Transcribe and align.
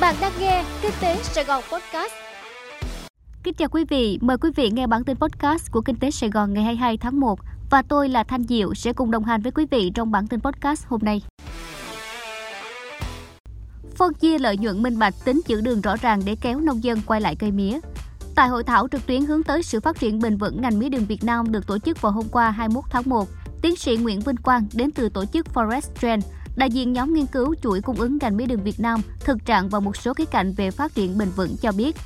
Bạn 0.00 0.14
đang 0.20 0.32
nghe 0.40 0.64
Kinh 0.82 0.92
tế 1.00 1.16
Sài 1.22 1.44
Gòn 1.44 1.62
Podcast. 1.72 2.12
Kính 3.42 3.54
chào 3.54 3.68
quý 3.68 3.84
vị, 3.88 4.18
mời 4.20 4.38
quý 4.38 4.50
vị 4.56 4.70
nghe 4.70 4.86
bản 4.86 5.04
tin 5.04 5.16
podcast 5.16 5.72
của 5.72 5.80
Kinh 5.80 5.96
tế 5.96 6.10
Sài 6.10 6.30
Gòn 6.30 6.54
ngày 6.54 6.64
22 6.64 6.96
tháng 6.96 7.20
1 7.20 7.38
và 7.70 7.82
tôi 7.82 8.08
là 8.08 8.24
Thanh 8.24 8.44
Diệu 8.44 8.74
sẽ 8.74 8.92
cùng 8.92 9.10
đồng 9.10 9.24
hành 9.24 9.42
với 9.42 9.52
quý 9.52 9.66
vị 9.70 9.90
trong 9.94 10.10
bản 10.10 10.26
tin 10.26 10.40
podcast 10.40 10.86
hôm 10.86 11.00
nay. 11.02 11.22
Phân 13.96 14.14
chia 14.14 14.38
lợi 14.38 14.56
nhuận 14.56 14.82
minh 14.82 14.98
bạch 14.98 15.14
tính 15.24 15.40
chữ 15.46 15.60
đường 15.60 15.80
rõ 15.80 15.96
ràng 15.96 16.22
để 16.24 16.36
kéo 16.40 16.60
nông 16.60 16.84
dân 16.84 17.00
quay 17.06 17.20
lại 17.20 17.36
cây 17.36 17.50
mía. 17.50 17.78
Tại 18.34 18.48
hội 18.48 18.64
thảo 18.64 18.88
trực 18.92 19.06
tuyến 19.06 19.24
hướng 19.24 19.42
tới 19.42 19.62
sự 19.62 19.80
phát 19.80 19.98
triển 19.98 20.18
bền 20.18 20.36
vững 20.36 20.62
ngành 20.62 20.78
mía 20.78 20.88
đường 20.88 21.04
Việt 21.04 21.24
Nam 21.24 21.52
được 21.52 21.66
tổ 21.66 21.78
chức 21.78 22.02
vào 22.02 22.12
hôm 22.12 22.28
qua 22.28 22.50
21 22.50 22.84
tháng 22.90 23.02
1, 23.06 23.28
tiến 23.62 23.76
sĩ 23.76 23.96
Nguyễn 23.96 24.20
Vinh 24.20 24.36
Quang 24.36 24.66
đến 24.72 24.90
từ 24.90 25.08
tổ 25.08 25.24
chức 25.24 25.46
Forest 25.54 25.88
Trend, 26.00 26.24
đại 26.56 26.70
diện 26.70 26.92
nhóm 26.92 27.14
nghiên 27.14 27.26
cứu 27.26 27.54
chuỗi 27.62 27.80
cung 27.80 27.96
ứng 27.96 28.18
ngành 28.20 28.36
mía 28.36 28.46
đường 28.46 28.64
Việt 28.64 28.80
Nam, 28.80 29.00
thực 29.20 29.44
trạng 29.44 29.68
và 29.68 29.80
một 29.80 29.96
số 29.96 30.14
khía 30.14 30.24
cạnh 30.24 30.52
về 30.52 30.70
phát 30.70 30.94
triển 30.94 31.18
bền 31.18 31.28
vững 31.36 31.56
cho 31.56 31.72
biết. 31.72 31.96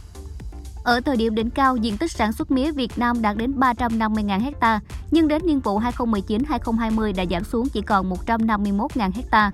Ở 0.85 1.01
thời 1.01 1.17
điểm 1.17 1.35
đỉnh 1.35 1.51
cao, 1.51 1.77
diện 1.77 1.97
tích 1.97 2.13
sản 2.13 2.33
xuất 2.33 2.51
mía 2.51 2.73
Việt 2.73 2.99
Nam 2.99 3.23
đạt 3.23 3.37
đến 3.37 3.53
350.000 3.59 4.53
ha, 4.61 4.81
nhưng 5.11 5.29
đến 5.29 5.43
niên 5.47 5.61
vụ 5.61 5.81
2019-2020 5.81 7.15
đã 7.17 7.25
giảm 7.31 7.45
xuống 7.45 7.69
chỉ 7.69 7.81
còn 7.83 8.11
151.000 8.11 9.11
ha. 9.31 9.51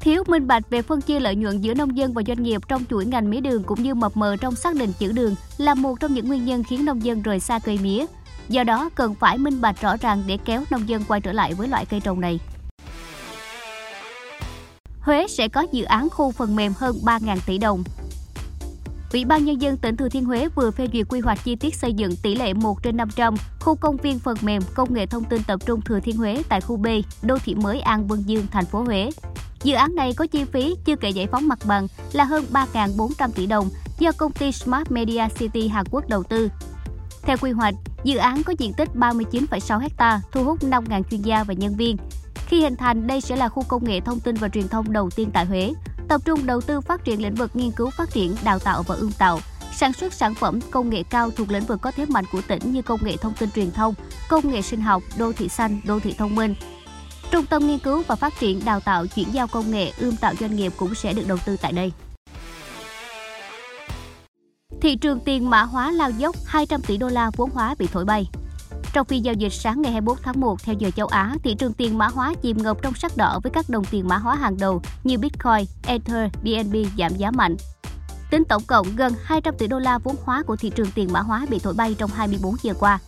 Thiếu 0.00 0.24
minh 0.28 0.46
bạch 0.46 0.70
về 0.70 0.82
phân 0.82 1.00
chia 1.00 1.20
lợi 1.20 1.36
nhuận 1.36 1.60
giữa 1.60 1.74
nông 1.74 1.96
dân 1.96 2.12
và 2.12 2.22
doanh 2.26 2.42
nghiệp 2.42 2.62
trong 2.68 2.84
chuỗi 2.90 3.06
ngành 3.06 3.30
mía 3.30 3.40
đường 3.40 3.62
cũng 3.64 3.82
như 3.82 3.94
mập 3.94 4.16
mờ 4.16 4.36
trong 4.36 4.54
xác 4.54 4.76
định 4.76 4.92
chữ 4.98 5.12
đường 5.12 5.34
là 5.58 5.74
một 5.74 6.00
trong 6.00 6.14
những 6.14 6.28
nguyên 6.28 6.44
nhân 6.44 6.64
khiến 6.64 6.84
nông 6.84 7.04
dân 7.04 7.22
rời 7.22 7.40
xa 7.40 7.58
cây 7.58 7.78
mía. 7.82 8.06
Do 8.48 8.64
đó, 8.64 8.90
cần 8.94 9.14
phải 9.14 9.38
minh 9.38 9.60
bạch 9.60 9.80
rõ 9.80 9.96
ràng 9.96 10.22
để 10.26 10.38
kéo 10.44 10.64
nông 10.70 10.88
dân 10.88 11.02
quay 11.08 11.20
trở 11.20 11.32
lại 11.32 11.54
với 11.54 11.68
loại 11.68 11.86
cây 11.86 12.00
trồng 12.00 12.20
này. 12.20 12.40
Huế 15.02 15.26
sẽ 15.28 15.48
có 15.48 15.66
dự 15.72 15.84
án 15.84 16.10
khu 16.10 16.30
phần 16.30 16.56
mềm 16.56 16.72
hơn 16.76 16.96
3.000 17.02 17.36
tỷ 17.46 17.58
đồng. 17.58 17.84
Ủy 19.12 19.24
ban 19.24 19.44
Nhân 19.44 19.62
dân 19.62 19.76
tỉnh 19.76 19.96
Thừa 19.96 20.08
Thiên 20.08 20.24
Huế 20.24 20.48
vừa 20.48 20.70
phê 20.70 20.88
duyệt 20.92 21.06
quy 21.08 21.20
hoạch 21.20 21.44
chi 21.44 21.56
tiết 21.56 21.74
xây 21.74 21.92
dựng 21.92 22.16
tỷ 22.16 22.34
lệ 22.34 22.54
1 22.54 22.82
trên 22.82 22.96
500 22.96 23.34
khu 23.60 23.74
công 23.74 23.96
viên 23.96 24.18
phần 24.18 24.36
mềm 24.42 24.62
công 24.74 24.94
nghệ 24.94 25.06
thông 25.06 25.24
tin 25.24 25.42
tập 25.42 25.60
trung 25.66 25.80
Thừa 25.80 26.00
Thiên 26.00 26.16
Huế 26.16 26.42
tại 26.48 26.60
khu 26.60 26.76
B, 26.76 26.86
đô 27.22 27.38
thị 27.44 27.54
mới 27.54 27.80
An 27.80 28.06
Vân 28.06 28.22
Dương, 28.22 28.46
thành 28.50 28.64
phố 28.64 28.82
Huế. 28.82 29.10
Dự 29.62 29.74
án 29.74 29.94
này 29.94 30.12
có 30.14 30.26
chi 30.26 30.44
phí 30.44 30.74
chưa 30.84 30.96
kể 30.96 31.10
giải 31.10 31.26
phóng 31.26 31.48
mặt 31.48 31.58
bằng 31.64 31.86
là 32.12 32.24
hơn 32.24 32.44
3.400 32.52 33.30
tỷ 33.34 33.46
đồng 33.46 33.68
do 33.98 34.12
công 34.12 34.32
ty 34.32 34.52
Smart 34.52 34.90
Media 34.90 35.28
City 35.38 35.68
Hàn 35.68 35.86
Quốc 35.90 36.08
đầu 36.08 36.22
tư. 36.22 36.48
Theo 37.22 37.36
quy 37.40 37.50
hoạch, 37.50 37.74
dự 38.04 38.16
án 38.16 38.42
có 38.42 38.54
diện 38.58 38.72
tích 38.72 38.88
39,6 38.94 39.88
ha, 39.98 40.20
thu 40.32 40.44
hút 40.44 40.64
5.000 40.64 41.02
chuyên 41.10 41.22
gia 41.22 41.44
và 41.44 41.54
nhân 41.54 41.76
viên. 41.76 41.96
Khi 42.52 42.60
hình 42.60 42.76
thành, 42.76 43.06
đây 43.06 43.20
sẽ 43.20 43.36
là 43.36 43.48
khu 43.48 43.62
công 43.68 43.84
nghệ 43.84 44.00
thông 44.00 44.20
tin 44.20 44.36
và 44.36 44.48
truyền 44.48 44.68
thông 44.68 44.92
đầu 44.92 45.10
tiên 45.10 45.30
tại 45.32 45.44
Huế, 45.44 45.72
tập 46.08 46.20
trung 46.24 46.46
đầu 46.46 46.60
tư 46.60 46.80
phát 46.80 47.04
triển 47.04 47.22
lĩnh 47.22 47.34
vực 47.34 47.50
nghiên 47.54 47.70
cứu 47.70 47.90
phát 47.90 48.10
triển, 48.10 48.36
đào 48.44 48.58
tạo 48.58 48.82
và 48.82 48.94
ươm 48.94 49.12
tạo, 49.12 49.38
sản 49.72 49.92
xuất 49.92 50.12
sản 50.12 50.34
phẩm 50.34 50.60
công 50.70 50.90
nghệ 50.90 51.02
cao 51.02 51.30
thuộc 51.30 51.50
lĩnh 51.50 51.64
vực 51.64 51.80
có 51.82 51.90
thế 51.90 52.06
mạnh 52.06 52.24
của 52.32 52.40
tỉnh 52.48 52.72
như 52.72 52.82
công 52.82 53.00
nghệ 53.04 53.16
thông 53.16 53.32
tin 53.32 53.50
truyền 53.50 53.70
thông, 53.70 53.94
công 54.28 54.50
nghệ 54.50 54.62
sinh 54.62 54.80
học, 54.80 55.02
đô 55.18 55.32
thị 55.32 55.48
xanh, 55.48 55.80
đô 55.84 56.00
thị 56.00 56.14
thông 56.18 56.34
minh. 56.34 56.54
Trung 57.30 57.46
tâm 57.46 57.66
nghiên 57.66 57.78
cứu 57.78 58.02
và 58.06 58.14
phát 58.14 58.32
triển 58.40 58.64
đào 58.64 58.80
tạo 58.80 59.06
chuyển 59.06 59.28
giao 59.32 59.46
công 59.46 59.70
nghệ 59.70 59.92
ươm 59.98 60.16
tạo 60.16 60.34
doanh 60.40 60.56
nghiệp 60.56 60.72
cũng 60.76 60.94
sẽ 60.94 61.12
được 61.12 61.24
đầu 61.28 61.38
tư 61.44 61.56
tại 61.62 61.72
đây. 61.72 61.92
Thị 64.80 64.96
trường 64.96 65.20
tiền 65.20 65.50
mã 65.50 65.62
hóa 65.62 65.90
lao 65.90 66.10
dốc 66.10 66.36
200 66.46 66.82
tỷ 66.82 66.96
đô 66.96 67.08
la 67.08 67.30
vốn 67.36 67.50
hóa 67.50 67.74
bị 67.78 67.86
thổi 67.86 68.04
bay. 68.04 68.26
Trong 68.92 69.06
phiên 69.06 69.24
giao 69.24 69.34
dịch 69.34 69.52
sáng 69.52 69.82
ngày 69.82 69.92
24 69.92 70.18
tháng 70.22 70.40
1 70.40 70.62
theo 70.62 70.74
giờ 70.78 70.90
châu 70.96 71.06
Á, 71.06 71.34
thị 71.42 71.54
trường 71.54 71.72
tiền 71.72 71.98
mã 71.98 72.06
hóa 72.06 72.34
chìm 72.42 72.62
ngập 72.62 72.82
trong 72.82 72.94
sắc 72.94 73.16
đỏ 73.16 73.40
với 73.42 73.50
các 73.50 73.68
đồng 73.68 73.84
tiền 73.84 74.08
mã 74.08 74.16
hóa 74.16 74.34
hàng 74.34 74.56
đầu 74.58 74.82
như 75.04 75.18
Bitcoin, 75.18 75.64
Ether, 75.86 76.30
BNB 76.42 76.76
giảm 76.98 77.16
giá 77.16 77.30
mạnh. 77.30 77.56
Tính 78.30 78.44
tổng 78.44 78.62
cộng, 78.66 78.86
gần 78.96 79.12
200 79.24 79.54
tỷ 79.58 79.66
đô 79.66 79.78
la 79.78 79.98
vốn 79.98 80.16
hóa 80.24 80.42
của 80.42 80.56
thị 80.56 80.70
trường 80.70 80.90
tiền 80.94 81.12
mã 81.12 81.20
hóa 81.20 81.46
bị 81.50 81.58
thổi 81.58 81.74
bay 81.74 81.94
trong 81.98 82.10
24 82.14 82.54
giờ 82.62 82.74
qua. 82.80 82.98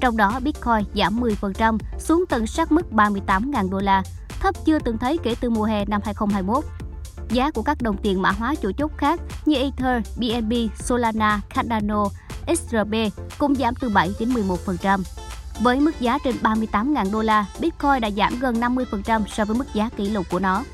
Trong 0.00 0.16
đó, 0.16 0.40
Bitcoin 0.42 0.84
giảm 0.94 1.20
10% 1.20 1.78
xuống 1.98 2.24
tận 2.28 2.46
sát 2.46 2.72
mức 2.72 2.86
38.000 2.92 3.70
đô 3.70 3.78
la, 3.78 4.02
thấp 4.40 4.54
chưa 4.64 4.78
từng 4.78 4.98
thấy 4.98 5.18
kể 5.22 5.34
từ 5.40 5.50
mùa 5.50 5.64
hè 5.64 5.84
năm 5.84 6.00
2021. 6.04 6.64
Giá 7.30 7.50
của 7.50 7.62
các 7.62 7.82
đồng 7.82 7.96
tiền 7.96 8.22
mã 8.22 8.30
hóa 8.30 8.54
chủ 8.54 8.72
chốt 8.78 8.92
khác 8.96 9.20
như 9.46 9.56
Ether, 9.56 10.06
BNB, 10.16 10.52
Solana, 10.84 11.40
Cardano, 11.54 12.04
XRP 12.46 12.94
cũng 13.38 13.54
giảm 13.54 13.74
từ 13.74 13.88
7 13.88 14.10
đến 14.20 14.28
11%. 14.34 15.00
Với 15.62 15.80
mức 15.80 16.00
giá 16.00 16.18
trên 16.24 16.34
38.000 16.42 17.12
đô 17.12 17.22
la, 17.22 17.46
Bitcoin 17.60 18.00
đã 18.00 18.10
giảm 18.10 18.38
gần 18.40 18.54
50% 18.54 19.26
so 19.26 19.44
với 19.44 19.56
mức 19.56 19.74
giá 19.74 19.88
kỷ 19.96 20.08
lục 20.08 20.26
của 20.30 20.38
nó. 20.38 20.64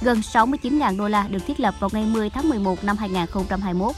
Gần 0.00 0.18
69.000 0.18 0.96
đô 0.96 1.08
la 1.08 1.28
được 1.28 1.38
thiết 1.46 1.60
lập 1.60 1.74
vào 1.80 1.90
ngày 1.92 2.04
10 2.04 2.30
tháng 2.30 2.48
11 2.48 2.84
năm 2.84 2.96
2021. 2.96 3.92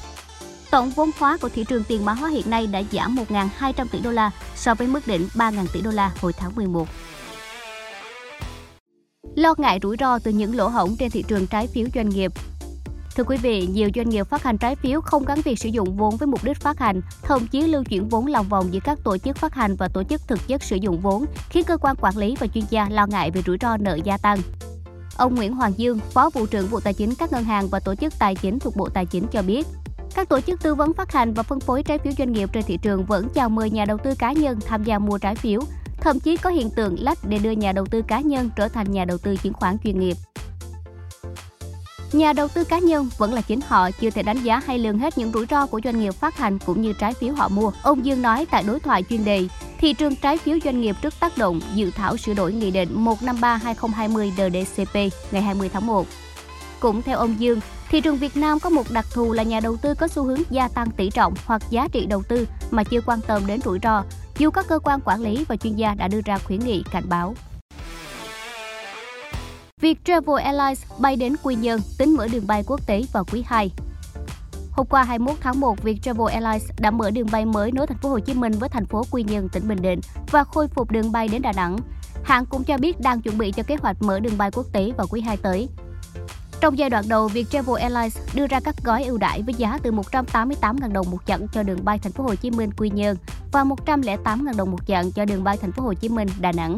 Tổng 0.71 0.91
vốn 0.91 1.11
hóa 1.19 1.37
của 1.37 1.49
thị 1.49 1.65
trường 1.69 1.85
tiền 1.85 2.05
mã 2.05 2.13
hóa 2.13 2.31
hiện 2.31 2.51
nay 2.51 2.67
đã 2.67 2.83
giảm 2.93 3.17
1.200 3.29 3.87
tỷ 3.93 4.01
đô 4.01 4.11
la 4.11 4.31
so 4.55 4.75
với 4.75 4.87
mức 4.87 5.07
đỉnh 5.07 5.29
3.000 5.35 5.67
tỷ 5.73 5.81
đô 5.81 5.91
la 5.91 6.11
hồi 6.21 6.33
tháng 6.33 6.55
11. 6.57 6.89
Lo 9.37 9.55
ngại 9.59 9.79
rủi 9.83 9.97
ro 10.01 10.19
từ 10.19 10.31
những 10.31 10.57
lỗ 10.57 10.69
hổng 10.69 10.97
trên 10.97 11.11
thị 11.11 11.25
trường 11.29 11.47
trái 11.47 11.67
phiếu 11.67 11.87
doanh 11.95 12.09
nghiệp, 12.09 12.33
Thưa 13.17 13.25
quý 13.25 13.37
vị, 13.37 13.67
nhiều 13.67 13.91
doanh 13.95 14.09
nghiệp 14.09 14.27
phát 14.29 14.43
hành 14.43 14.59
trái 14.59 14.77
phiếu 14.77 15.01
không 15.01 15.25
gắn 15.25 15.41
việc 15.45 15.59
sử 15.59 15.69
dụng 15.69 15.97
vốn 15.97 16.17
với 16.17 16.27
mục 16.27 16.45
đích 16.45 16.61
phát 16.61 16.79
hành, 16.79 17.01
thậm 17.23 17.47
chí 17.47 17.63
lưu 17.63 17.85
chuyển 17.85 18.09
vốn 18.09 18.27
lòng 18.27 18.49
vòng 18.49 18.73
giữa 18.73 18.81
các 18.85 18.99
tổ 19.05 19.19
chức 19.19 19.37
phát 19.37 19.55
hành 19.55 19.77
và 19.77 19.89
tổ 19.89 20.03
chức 20.03 20.29
thực 20.29 20.47
chất 20.47 20.63
sử 20.63 20.77
dụng 20.77 21.01
vốn, 21.01 21.25
khiến 21.49 21.65
cơ 21.65 21.77
quan 21.77 21.97
quản 22.01 22.17
lý 22.17 22.37
và 22.41 22.47
chuyên 22.47 22.65
gia 22.71 22.89
lo 22.89 23.07
ngại 23.07 23.31
về 23.31 23.43
rủi 23.47 23.57
ro 23.61 23.77
nợ 23.77 23.99
gia 24.05 24.17
tăng. 24.17 24.39
Ông 25.17 25.35
Nguyễn 25.35 25.55
Hoàng 25.55 25.73
Dương, 25.77 25.99
Phó 26.11 26.31
vụ 26.31 26.47
trưởng 26.47 26.67
vụ 26.67 26.81
Tài 26.81 26.95
chính 26.95 27.15
các 27.15 27.33
ngân 27.33 27.45
hàng 27.45 27.69
và 27.69 27.81
tổ 27.81 27.95
chức 27.95 28.19
tài 28.19 28.35
chính 28.35 28.59
thuộc 28.59 28.77
Bộ 28.77 28.89
Tài 28.89 29.07
chính 29.07 29.27
cho 29.27 29.43
biết, 29.43 29.67
các 30.15 30.29
tổ 30.29 30.41
chức 30.41 30.63
tư 30.63 30.75
vấn 30.75 30.93
phát 30.93 31.13
hành 31.13 31.35
và 31.35 31.43
phân 31.43 31.61
phối 31.61 31.83
trái 31.83 31.99
phiếu 31.99 32.13
doanh 32.19 32.33
nghiệp 32.33 32.49
trên 32.53 32.65
thị 32.65 32.79
trường 32.83 33.05
vẫn 33.05 33.29
chào 33.35 33.49
mời 33.49 33.71
nhà 33.71 33.85
đầu 33.85 33.99
tư 33.99 34.15
cá 34.15 34.33
nhân 34.33 34.59
tham 34.67 34.85
gia 34.85 34.99
mua 34.99 35.19
trái 35.19 35.35
phiếu, 35.35 35.61
thậm 36.01 36.21
chí 36.21 36.37
có 36.37 36.51
hiện 36.51 36.71
tượng 36.71 36.97
lách 37.01 37.19
để 37.29 37.39
đưa 37.39 37.51
nhà 37.51 37.73
đầu 37.73 37.87
tư 37.87 38.03
cá 38.03 38.21
nhân 38.21 38.51
trở 38.57 38.69
thành 38.69 38.93
nhà 38.93 39.05
đầu 39.05 39.19
tư 39.19 39.37
chứng 39.37 39.53
khoán 39.53 39.77
chuyên 39.85 40.01
nghiệp. 40.01 40.17
Nhà 42.15 42.33
đầu 42.33 42.49
tư 42.49 42.65
cá 42.65 42.79
nhân 42.79 43.09
vẫn 43.19 43.33
là 43.33 43.41
chính 43.41 43.61
họ 43.69 43.91
chưa 43.91 44.11
thể 44.11 44.23
đánh 44.23 44.43
giá 44.43 44.63
hay 44.67 44.79
lường 44.79 44.99
hết 44.99 45.19
những 45.19 45.33
rủi 45.33 45.47
ro 45.51 45.67
của 45.67 45.81
doanh 45.85 46.01
nghiệp 46.01 46.15
phát 46.15 46.37
hành 46.37 46.59
cũng 46.59 46.83
như 46.83 46.93
trái 46.93 47.15
phiếu 47.15 47.35
họ 47.35 47.49
mua. 47.49 47.73
Ông 47.83 48.05
Dương 48.05 48.23
nói 48.23 48.47
tại 48.51 48.63
đối 48.63 48.81
thoại 48.81 49.05
chuyên 49.11 49.25
đề 49.25 49.49
Thị 49.79 49.93
trường 49.93 50.17
trái 50.17 50.39
phiếu 50.39 50.59
doanh 50.65 50.81
nghiệp 50.81 50.97
trước 51.03 51.15
tác 51.21 51.39
động 51.39 51.61
dự 51.75 51.91
thảo 51.91 52.17
sửa 52.17 52.35
đổi 52.35 52.53
Nghị 52.53 52.71
định 52.71 53.05
153-2020 53.05 54.31
NDCP 54.31 54.95
ngày 55.31 55.43
20 55.43 55.69
tháng 55.69 55.87
1. 55.87 56.07
Cũng 56.81 57.03
theo 57.03 57.19
ông 57.19 57.41
Dương, 57.41 57.61
thị 57.91 58.01
trường 58.01 58.17
Việt 58.17 58.37
Nam 58.37 58.61
có 58.61 58.71
một 58.71 58.91
đặc 58.91 59.07
thù 59.13 59.33
là 59.33 59.43
nhà 59.43 59.61
đầu 59.61 59.77
tư 59.77 59.95
có 59.95 60.09
xu 60.09 60.25
hướng 60.25 60.43
gia 60.51 60.69
tăng 60.69 60.91
tỷ 60.91 61.11
trọng 61.11 61.35
hoặc 61.47 61.63
giá 61.71 61.89
trị 61.93 62.07
đầu 62.07 62.23
tư 62.29 62.49
mà 62.71 62.85
chưa 62.85 63.01
quan 63.07 63.21
tâm 63.27 63.47
đến 63.47 63.61
rủi 63.61 63.79
ro, 63.83 64.05
dù 64.39 64.51
các 64.51 64.67
cơ 64.69 64.79
quan 64.79 65.01
quản 65.05 65.23
lý 65.23 65.45
và 65.49 65.57
chuyên 65.57 65.77
gia 65.77 65.95
đã 65.95 66.09
đưa 66.09 66.21
ra 66.25 66.39
khuyến 66.39 66.61
nghị 66.61 66.83
cảnh 66.91 67.09
báo. 67.09 67.35
Việc 69.85 70.05
Travel 70.05 70.45
Airlines 70.45 70.83
bay 70.99 71.17
đến 71.17 71.37
Quy 71.43 71.55
Nhơn 71.55 71.81
tính 71.99 72.17
mở 72.17 72.29
đường 72.33 72.47
bay 72.47 72.63
quốc 72.67 72.87
tế 72.87 73.03
vào 73.13 73.25
quý 73.33 73.45
2. 73.47 73.71
Hôm 74.71 74.87
qua 74.87 75.05
21 75.05 75.39
tháng 75.41 75.61
1, 75.61 75.83
Việt 75.83 76.03
Travel 76.03 76.29
Airlines 76.29 76.71
đã 76.81 76.91
mở 76.91 77.11
đường 77.11 77.27
bay 77.33 77.45
mới 77.45 77.73
nối 77.73 77.87
thành 77.87 77.99
phố 77.99 78.09
Hồ 78.09 78.19
Chí 78.19 78.35
Minh 78.35 78.53
với 78.53 78.69
thành 78.69 78.87
phố 78.87 79.05
Quy 79.11 79.23
Nhơn, 79.23 79.49
tỉnh 79.49 79.69
Bình 79.69 79.83
Định 79.83 80.01
và 80.31 80.45
khôi 80.45 80.69
phục 80.69 80.91
đường 80.91 81.13
bay 81.13 81.29
đến 81.29 81.43
Đà 81.43 81.53
Nẵng. 81.53 81.79
Hãng 82.23 82.47
cũng 82.47 82.65
cho 82.65 82.79
biết 82.79 83.01
đang 83.01 83.23
chuẩn 83.23 83.39
bị 83.39 83.53
cho 83.53 83.63
kế 83.63 83.77
hoạch 83.77 84.03
mở 84.03 84.21
đường 84.21 84.39
bay 84.39 84.51
quốc 84.51 84.67
tế 84.73 84.93
vào 84.97 85.07
quý 85.11 85.21
2 85.21 85.37
tới. 85.37 85.69
Trong 86.61 86.79
giai 86.79 86.91
đoạn 86.91 87.05
đầu, 87.09 87.29
Việt 87.29 87.51
Travel 87.51 87.81
Airlines 87.81 88.19
đưa 88.35 88.47
ra 88.47 88.61
các 88.61 88.75
gói 88.85 89.05
ưu 89.05 89.19
đãi 89.19 89.43
với 89.43 89.55
giá 89.55 89.79
từ 89.83 89.93
188.000 89.93 90.93
đồng 90.93 91.11
một 91.11 91.27
chặng 91.27 91.47
cho 91.49 91.63
đường 91.63 91.85
bay 91.85 91.99
thành 91.99 92.13
phố 92.13 92.25
Hồ 92.25 92.35
Chí 92.35 92.51
Minh 92.51 92.71
Quy 92.77 92.91
Nhơn 92.91 93.17
và 93.53 93.65
108.000 93.65 94.57
đồng 94.57 94.71
một 94.71 94.87
chặng 94.87 95.13
cho 95.13 95.25
đường 95.25 95.45
bay 95.45 95.57
thành 95.57 95.73
phố 95.73 95.83
Hồ 95.83 95.95
Chí 95.95 96.09
Minh 96.09 96.29
Đà 96.41 96.53
Nẵng 96.53 96.77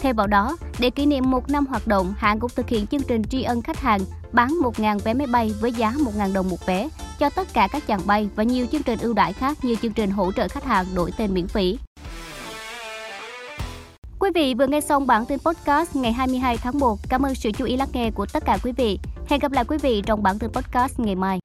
theo 0.00 0.14
vào 0.14 0.26
đó, 0.26 0.56
để 0.78 0.90
kỷ 0.90 1.06
niệm 1.06 1.30
một 1.30 1.50
năm 1.50 1.66
hoạt 1.66 1.86
động, 1.86 2.14
hãng 2.18 2.40
cũng 2.40 2.50
thực 2.54 2.68
hiện 2.68 2.86
chương 2.86 3.02
trình 3.02 3.22
tri 3.24 3.42
ân 3.42 3.62
khách 3.62 3.78
hàng 3.78 4.00
bán 4.32 4.48
1.000 4.48 4.98
vé 4.98 5.14
máy 5.14 5.26
bay 5.26 5.52
với 5.60 5.72
giá 5.72 5.90
1.000 5.90 6.32
đồng 6.32 6.48
một 6.48 6.66
vé 6.66 6.88
cho 7.18 7.30
tất 7.30 7.48
cả 7.52 7.68
các 7.72 7.82
chặng 7.88 8.00
bay 8.06 8.28
và 8.36 8.42
nhiều 8.42 8.66
chương 8.72 8.82
trình 8.82 8.98
ưu 8.98 9.14
đãi 9.14 9.32
khác 9.32 9.58
như 9.62 9.76
chương 9.82 9.92
trình 9.92 10.10
hỗ 10.10 10.32
trợ 10.32 10.48
khách 10.48 10.64
hàng 10.64 10.86
đổi 10.94 11.12
tên 11.16 11.34
miễn 11.34 11.48
phí. 11.48 11.78
Quý 14.18 14.30
vị 14.34 14.54
vừa 14.54 14.66
nghe 14.66 14.80
xong 14.80 15.06
bản 15.06 15.26
tin 15.26 15.38
podcast 15.38 15.96
ngày 15.96 16.12
22 16.12 16.56
tháng 16.56 16.78
1. 16.78 16.98
Cảm 17.08 17.22
ơn 17.22 17.34
sự 17.34 17.50
chú 17.52 17.64
ý 17.64 17.76
lắng 17.76 17.88
nghe 17.92 18.10
của 18.10 18.26
tất 18.26 18.44
cả 18.44 18.58
quý 18.64 18.72
vị. 18.72 18.98
Hẹn 19.26 19.40
gặp 19.40 19.52
lại 19.52 19.64
quý 19.64 19.78
vị 19.78 20.02
trong 20.06 20.22
bản 20.22 20.38
tin 20.38 20.50
podcast 20.50 21.00
ngày 21.00 21.14
mai. 21.14 21.40